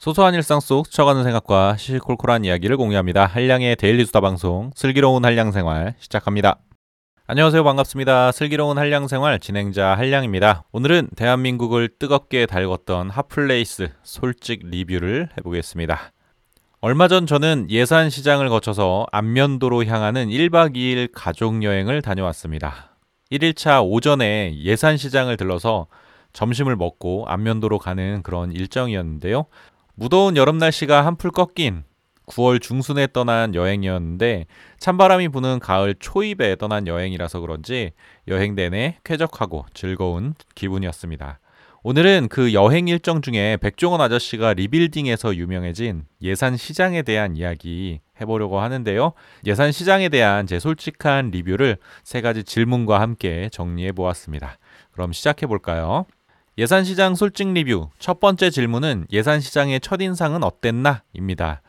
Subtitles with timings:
[0.00, 3.26] 소소한 일상 속 스쳐가는 생각과 시시콜콜한 이야기를 공유합니다.
[3.26, 6.58] 한량의 데일리 수다 방송 슬기로운 한량 생활 시작합니다.
[7.26, 7.62] 안녕하세요.
[7.62, 8.32] 반갑습니다.
[8.32, 10.64] 슬기로운 한량 생활 진행자 한량입니다.
[10.72, 16.12] 오늘은 대한민국을 뜨겁게 달궜던 핫플레이스 솔직 리뷰를 해보겠습니다.
[16.80, 22.96] 얼마 전 저는 예산 시장을 거쳐서 안면도로 향하는 1박 2일 가족 여행을 다녀왔습니다.
[23.30, 25.88] 1일차 오전에 예산 시장을 들러서
[26.32, 29.44] 점심을 먹고 안면도로 가는 그런 일정이었는데요.
[30.00, 31.84] 무더운 여름 날씨가 한풀 꺾인
[32.24, 34.46] 9월 중순에 떠난 여행이었는데
[34.78, 37.92] 찬바람이 부는 가을 초입에 떠난 여행이라서 그런지
[38.26, 41.38] 여행 내내 쾌적하고 즐거운 기분이었습니다.
[41.82, 49.12] 오늘은 그 여행 일정 중에 백종원 아저씨가 리빌딩에서 유명해진 예산 시장에 대한 이야기 해보려고 하는데요.
[49.44, 54.56] 예산 시장에 대한 제 솔직한 리뷰를 세 가지 질문과 함께 정리해 보았습니다.
[54.92, 56.06] 그럼 시작해 볼까요?
[56.60, 57.88] 예산시장 솔직 리뷰.
[57.98, 61.02] 첫 번째 질문은 예산시장의 첫인상은 어땠나?
[61.14, 61.62] 입니다.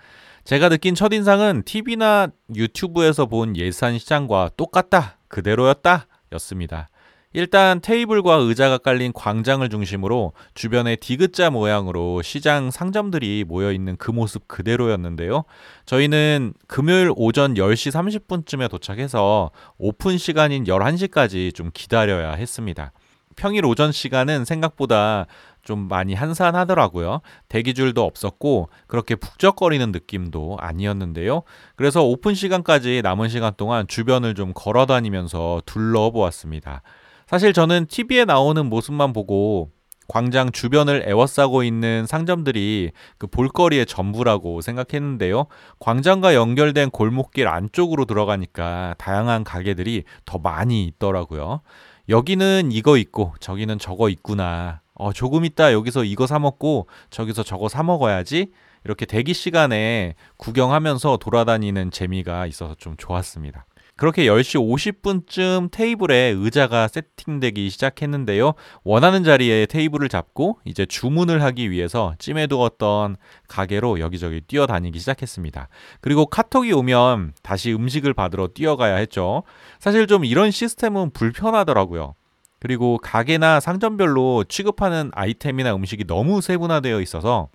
[0.44, 6.90] 제가 느낀 첫인상은 TV나 유튜브에서 본 예산시장과 똑같다, 그대로였다, 였습니다.
[7.32, 14.50] 일단 테이블과 의자가 깔린 광장을 중심으로 주변에 디귿자 모양으로 시장 상점들이 모여 있는 그 모습
[14.50, 15.46] 그대로였는데요.
[15.86, 22.92] 저희는 금요일 오전 10시 30분쯤에 도착해서 오픈 시간인 11시까지 좀 기다려야 했습니다.
[23.36, 25.28] 평일 오전 시간은 생각보다
[25.64, 27.22] 좀 많이 한산하더라고요.
[27.50, 31.44] 대기줄도 없었고 그렇게 북적거리는 느낌도 아니었는데요.
[31.76, 36.82] 그래서 오픈 시간까지 남은 시간 동안 주변을 좀 걸어 다니면서 둘러보았습니다.
[37.28, 39.72] 사실 저는 TV에 나오는 모습만 보고
[40.12, 45.46] 광장 주변을 에워싸고 있는 상점들이 그 볼거리의 전부라고 생각했는데요.
[45.80, 51.62] 광장과 연결된 골목길 안쪽으로 들어가니까 다양한 가게들이 더 많이 있더라고요.
[52.10, 54.82] 여기는 이거 있고 저기는 저거 있구나.
[54.96, 58.52] 어, 조금 있다 여기서 이거 사 먹고 저기서 저거 사 먹어야지.
[58.84, 63.66] 이렇게 대기 시간에 구경하면서 돌아다니는 재미가 있어서 좀 좋았습니다.
[63.96, 64.60] 그렇게 10시
[65.04, 68.54] 50분쯤 테이블에 의자가 세팅되기 시작했는데요.
[68.84, 75.68] 원하는 자리에 테이블을 잡고 이제 주문을 하기 위해서 찜해 두었던 가게로 여기저기 뛰어다니기 시작했습니다.
[76.00, 79.44] 그리고 카톡이 오면 다시 음식을 받으러 뛰어가야 했죠.
[79.80, 82.16] 사실 좀 이런 시스템은 불편하더라고요.
[82.60, 87.50] 그리고 가게나 상점별로 취급하는 아이템이나 음식이 너무 세분화되어 있어서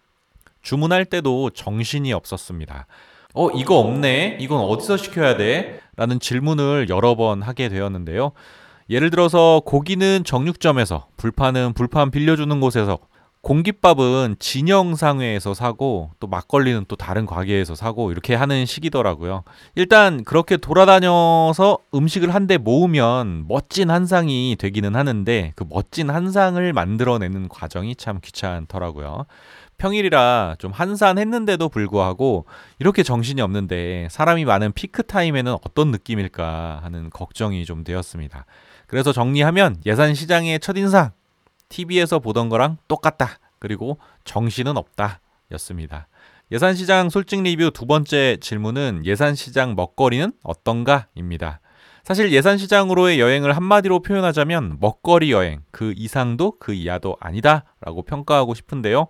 [0.63, 2.87] 주문할 때도 정신이 없었습니다.
[3.37, 4.39] 어, 이거 없네?
[4.41, 5.81] 이건 어디서 시켜야 돼?
[5.97, 8.33] 라는 질문을 여러 번 하게 되었는데요.
[8.89, 12.99] 예를 들어서 고기는 정육점에서, 불판은 불판 빌려주는 곳에서,
[13.43, 19.45] 공깃밥은 진영상회에서 사고 또 막걸리는 또 다른 가게에서 사고 이렇게 하는 식이더라고요.
[19.77, 26.33] 일단 그렇게 돌아다녀서 음식을 한 대 모으면 멋진 한 상이 되기는 하는데 그 멋진 한
[26.33, 29.27] 상을 만들어내는 과정이 참 귀찮더라고요.
[29.79, 32.47] 평일이라 좀 한산했는데도 불구하고
[32.79, 38.47] 이렇게 정신이 없는데 사람이 많은 피크 타임에는 어떤 느낌일까 하는 걱정이 좀 되었습니다.
[38.87, 41.11] 그래서 정리하면 예산 시장의 첫인상
[41.69, 43.39] TV에서 보던 거랑 똑같다.
[43.59, 45.21] 그리고 정신은 없다.
[45.53, 46.09] 였습니다.
[46.53, 51.07] 예산 시장 솔직 리뷰 두 번째 질문은 예산 시장 먹거리는 어떤가?
[51.15, 51.61] 입니다.
[52.05, 58.55] 사실 예산 시장으로의 여행을 한마디로 표현하자면 먹거리 여행, 그 이상도 그 이하도 아니다 라고 평가하고
[58.55, 59.09] 싶은데요.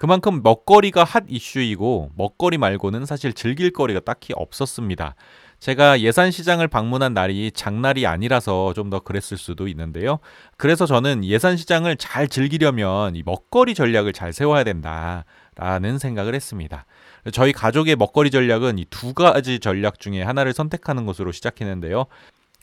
[0.00, 5.14] 그만큼 먹거리가 핫 이슈이고 먹거리 말고는 사실 즐길 거리가 딱히 없었습니다.
[5.58, 10.18] 제가 예산 시장을 방문한 날이 장날이 아니라서 좀 더 그랬을 수도 있는데요.
[10.56, 16.86] 그래서 저는 예산 시장을 잘 즐기려면 이 먹거리 전략을 잘 세워야 된다라는 생각을 했습니다.
[17.30, 22.06] 저희 가족의 먹거리 전략은 이 두 가지 전략 중에 하나를 선택하는 것으로 시작했는데요.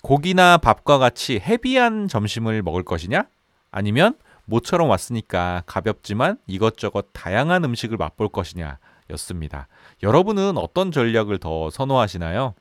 [0.02, 3.26] 고기나 밥과 같이 헤비한 점심을 먹을 것이냐?
[3.70, 4.16] 아니면
[4.48, 8.80] 모처럼 왔으니까 가볍지만 이것저것 다양한 음식을 맛볼 것이냐
[9.12, 9.68] 였습니다.
[10.04, 12.56] 여러분은 어떤 전략을 더 선호하시나요?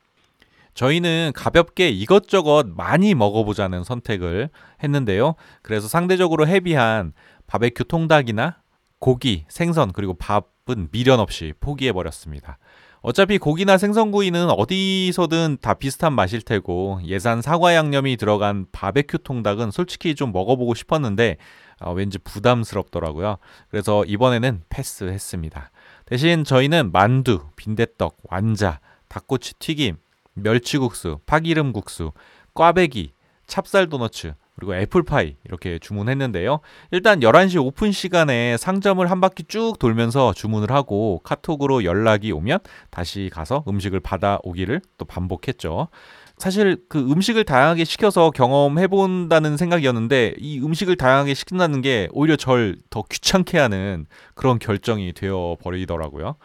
[0.73, 4.49] 저희는 가볍게 이것저것 많이 먹어보자는 선택을
[4.83, 5.33] 했는데요.
[5.63, 7.13] 그래서 상대적으로 헤비한
[7.47, 8.61] 바베큐 통닭이나
[8.99, 12.59] 고기, 생선, 그리고 밥은 미련 없이 포기해버렸습니다.
[13.07, 20.13] 어차피 고기나 생선구이는 어디서든 다 비슷한 맛일 테고 예산 사과 양념이 들어간 바베큐 통닭은 솔직히
[20.13, 21.37] 좀 먹어보고 싶었는데
[21.79, 23.37] 어, 왠지 부담스럽더라고요.
[23.69, 25.71] 그래서 이번에는 패스했습니다.
[26.05, 29.95] 대신 저희는 만두, 빈대떡, 완자, 닭꼬치 튀김,
[30.33, 32.11] 멸치국수, 파기름국수,
[32.53, 33.13] 꽈배기,
[33.45, 36.59] 찹쌀 도너츠, 그리고 애플파이 이렇게 주문했는데요.
[36.91, 42.59] 일단 11시 오픈 시간에 상점을 한 바퀴 쭉 돌면서 주문을 하고 카톡으로 연락이 오면
[42.89, 45.89] 다시 가서 음식을 받아오기를 또 반복했죠.
[46.37, 52.77] 사실 그 음식을 다양하게 시켜서 경험해 본다는 생각이었는데 이 음식을 다양하게 시킨다는 게 오히려 절
[52.91, 54.05] 더 귀찮게 하는
[54.35, 56.35] 그런 결정이 되어 버리더라고요.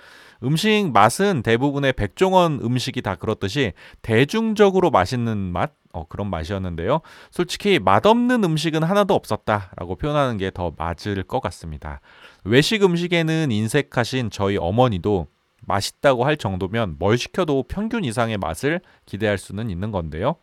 [0.45, 3.73] 음식 맛은 대부분의 백종원 음식이 다 그렇듯이
[4.03, 7.01] 대중적으로 맛있는 맛 어, 그런 맛이었는데요.
[7.31, 12.01] 솔직히 맛없는 음식은 하나도 없었다라고 표현하는 게 더 맞을 것 같습니다.
[12.45, 15.27] 외식 음식에는 인색하신 저희 어머니도
[15.67, 20.37] 맛있다고 할 정도면 뭘 시켜도 평균 이상의 맛을 기대할 수는 있는 건데요.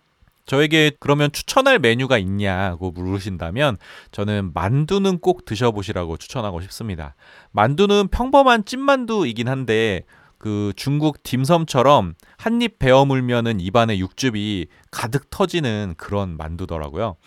[0.45, 3.77] 저에게 그러면 추천할 메뉴가 있냐고 물으신다면
[4.11, 7.15] 저는 만두는 꼭 드셔보시라고 추천하고 싶습니다.
[7.51, 10.05] 만두는 평범한 찐만두이긴 한데
[10.39, 17.17] 그 중국 딤섬처럼 한 입 베어 물면은 입안에 육즙이 가득 터지는 그런 만두더라고요.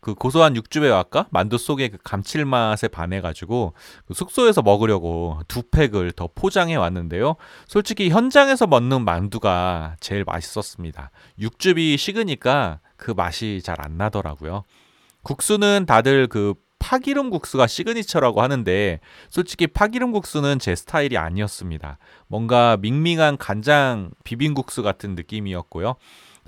[0.00, 3.74] 그 고소한 육즙의 아까 만두 속에 그 감칠맛에 반해가지고
[4.06, 7.36] 그 숙소에서 먹으려고 두 팩을 더 포장해 왔는데요.
[7.66, 11.10] 솔직히 현장에서 먹는 만두가 제일 맛있었습니다.
[11.38, 14.64] 육즙이 식으니까 그 맛이 잘 안 나더라고요.
[15.22, 21.98] 국수는 다들 그 파기름 국수가 시그니처라고 하는데 솔직히 파기름 국수는 제 스타일이 아니었습니다.
[22.26, 25.96] 뭔가 밍밍한 간장 비빔국수 같은 느낌이었고요.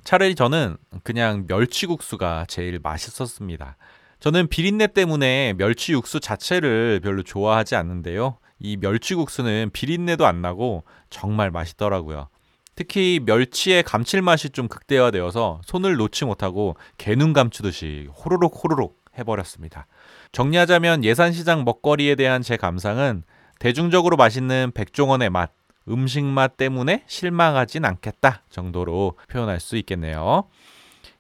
[0.04, 3.76] 차라리 저는 그냥 멸치국수가 제일 맛있었습니다.
[4.20, 8.38] 저는 비린내 때문에 멸치 육수 자체를 별로 좋아하지 않는데요.
[8.58, 12.28] 이 멸치국수는 비린내도 안 나고 정말 맛있더라고요.
[12.74, 19.86] 특히 멸치의 감칠맛이 좀 극대화되어서 손을 놓지 못하고 개눈 감추듯이 호로록 호로록 해버렸습니다.
[20.30, 23.24] 정리하자면 예산시장 먹거리에 대한 제 감상은
[23.58, 25.52] 대중적으로 맛있는 백종원의 맛,
[25.88, 30.44] 음식 맛 때문에 실망하진 않겠다 정도로 표현할 수 있겠네요.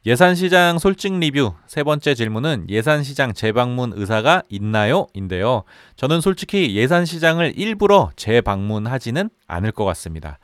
[0.04, 5.06] 예산시장 솔직 리뷰 세 번째 질문은 예산시장 재방문 의사가 있나요?
[5.14, 5.62] 인데요.
[5.94, 10.38] 저는 솔직히 예산시장을 일부러 재방문하지는 않을 것 같습니다.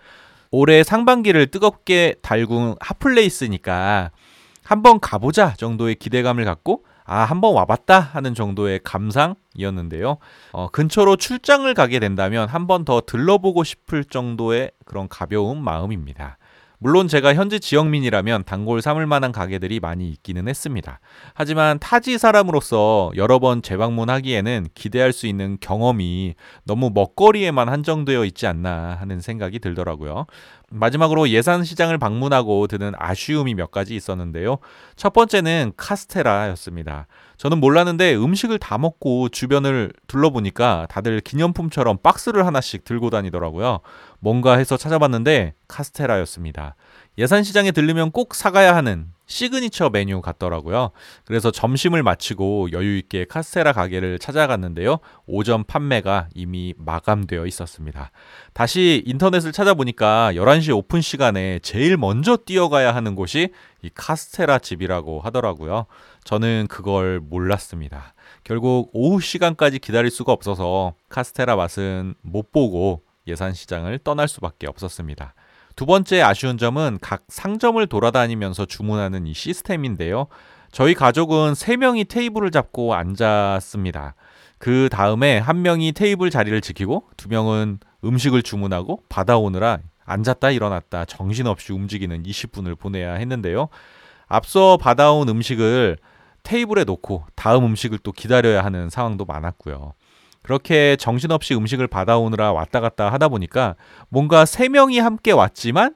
[0.51, 4.13] 올해 상반기를 뜨겁게 달군 핫플레이스니까
[4.63, 10.19] 한번 가보자 정도의 기대감을 갖고 아, 한번 와봤다 하는 정도의 감상이었는데요.
[10.53, 16.37] 어, 근처로 출장을 가게 된다면 한 번 더 들러보고 싶을 정도의 그런 가벼운 마음입니다.
[16.81, 21.01] 물론 제가 현지 지역민이라면 단골 삼을 만한 가게들이 많이 있기는 했습니다.
[21.35, 28.97] 하지만 타지 사람으로서 여러 번 재방문하기에는 기대할 수 있는 경험이 너무 먹거리에만 한정되어 있지 않나
[29.01, 30.27] 하는 생각이 들더라고요.
[30.71, 34.59] 마지막으로 예산 시장을 방문하고 드는 아쉬움이 몇 가지 있었는데요.
[34.97, 37.07] 첫 번째는 카스테라였습니다.
[37.37, 43.81] 저는 몰랐는데 음식을 다 먹고 주변을 둘러보니까 다들 기념품처럼 박스를 하나씩 들고 다니더라고요.
[44.19, 46.75] 뭔가 해서 찾아봤는데 카스테라였습니다.
[47.17, 50.91] 예산 시장에 들르면 꼭 사가야 하는 시그니처 메뉴 같더라고요.
[51.25, 54.99] 그래서 점심을 마치고 여유있게 카스테라 가게를 찾아갔는데요.
[55.27, 58.11] 오전 판매가 이미 마감되어 있었습니다.
[58.55, 63.51] 다시 인터넷을 찾아보니까 11시 오픈 시간에 제일 먼저 뛰어가야 하는 곳이
[63.83, 65.87] 이 카스테라 집이라고 하더라고요.
[66.25, 68.15] 저는 그걸 몰랐습니다.
[68.45, 75.35] 결국 오후 시간까지 기다릴 수가 없어서 카스테라 맛은 못 보고 예산 시장을 떠날 수밖에 없었습니다.
[75.79, 80.27] 두 번째 아쉬운 점은 각 상점을 돌아다니면서 주문하는 이 시스템인데요.
[80.73, 84.17] 저희 가족은 세 명이 테이블을 잡고 앉았습니다.
[84.59, 91.73] 그 다음에 한 명이 테이블 자리를 지키고 두 명은 음식을 주문하고 받아오느라 앉았다 일어났다 정신없이
[91.73, 93.69] 움직이는 20분을 보내야 했는데요.
[94.27, 95.97] 앞서 받아온 음식을
[96.43, 99.93] 테이블에 놓고 다음 음식을 또 기다려야 하는 상황도 많았고요.
[100.43, 103.75] 그렇게 정신없이 음식을 받아오느라 왔다 갔다 하다 보니까
[104.09, 105.95] 뭔가 세 명이 함께 왔지만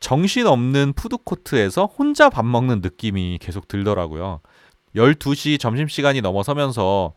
[0.00, 4.40] 정신없는 푸드코트에서 혼자 밥 먹는 느낌이 계속 들더라고요.
[4.94, 7.14] 12시 점심시간이 넘어서면서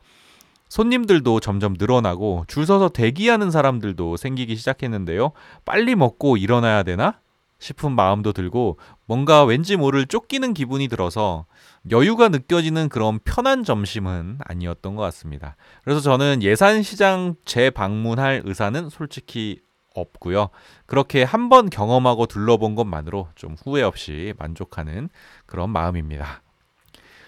[0.70, 5.32] 손님들도 점점 늘어나고 줄 서서 대기하는 사람들도 생기기 시작했는데요.
[5.66, 7.20] 빨리 먹고 일어나야 되나?
[7.60, 8.78] 싶은 마음도 들고
[9.12, 11.46] 뭔가 왠지 모를 쫓기는 기분이 들어서
[11.90, 15.58] 여유가 느껴지는 그런 편한 점심은 아니었던 것 같습니다.
[15.84, 19.60] 그래서 저는 예산 시장 재방문할 의사는 솔직히
[19.96, 20.48] 없고요.
[20.86, 25.10] 그렇게 한번 경험하고 둘러본 것만으로 좀 후회 없이 만족하는
[25.46, 26.42] 그런 마음입니다.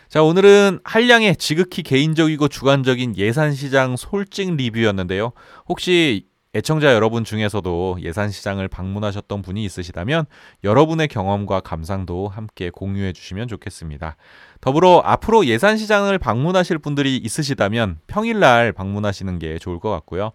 [0.07, 5.33] 자, 오늘은 한량의 지극히 개인적이고 주관적인 예산 시장 솔직 리뷰였는데요.
[5.67, 10.25] 혹시 애청자 여러분 중에서도 예산 시장을 방문하셨던 분이 있으시다면
[10.63, 14.17] 여러분의 경험과 감상도 함께 공유해 주시면 좋겠습니다.
[14.62, 20.31] 더불어 앞으로 예산 시장을 방문하실 분들이 있으시다면 평일날 방문하시는 게 좋을 것 같고요.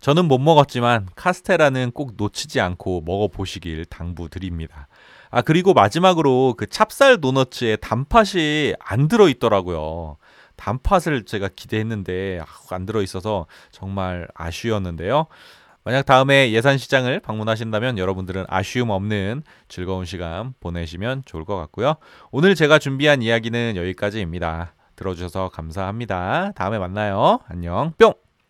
[0.00, 4.88] 저는 못 먹었지만 카스테라는 꼭 놓치지 않고 먹어보시길 당부드립니다.
[5.30, 10.16] 아, 그리고 마지막으로 그 찹쌀 도너츠에 단팥이 안 들어있더라고요.
[10.62, 12.40] 단팥을 제가 기대했는데
[12.70, 15.26] 안 들어 있어서 정말 아쉬웠는데요.
[15.84, 21.96] 만약 다음에 예산 시장을 방문하신다면 여러분들은 아쉬움 없는 즐거운 시간 보내시면 좋을 것 같고요.
[22.30, 24.74] 오늘 제가 준비한 이야기는 여기까지입니다.
[24.94, 26.52] 들어주셔서 감사합니다.
[26.54, 27.40] 다음에 만나요.
[27.48, 27.92] 안녕.
[27.98, 28.31] 뿅!